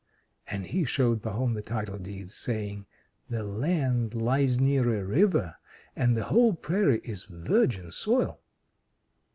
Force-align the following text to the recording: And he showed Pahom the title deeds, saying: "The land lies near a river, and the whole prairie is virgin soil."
And 0.47 0.65
he 0.65 0.83
showed 0.83 1.21
Pahom 1.21 1.53
the 1.53 1.61
title 1.61 1.99
deeds, 1.99 2.33
saying: 2.33 2.87
"The 3.29 3.43
land 3.43 4.15
lies 4.15 4.59
near 4.59 4.95
a 4.99 5.05
river, 5.05 5.57
and 5.95 6.17
the 6.17 6.23
whole 6.23 6.55
prairie 6.55 7.01
is 7.03 7.25
virgin 7.25 7.91
soil." 7.91 8.39